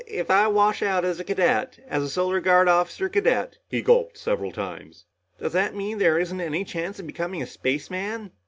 "If 0.07 0.21
if 0.21 0.31
I 0.31 0.47
wash 0.47 0.81
out 0.81 1.05
as 1.05 1.19
a 1.19 1.23
cadet 1.23 1.77
as 1.87 2.01
a 2.01 2.09
Solar 2.09 2.39
Guard 2.39 2.67
officer 2.67 3.07
cadet" 3.07 3.59
he 3.69 3.83
gulped 3.83 4.17
several 4.17 4.51
times 4.51 5.05
"does 5.39 5.53
that 5.53 5.75
mean 5.75 5.99
there 5.99 6.17
isn't 6.17 6.41
any 6.41 6.63
chance 6.63 6.97
of 6.97 7.05
becoming 7.05 7.43
a 7.43 7.45
spaceman?" 7.45 8.31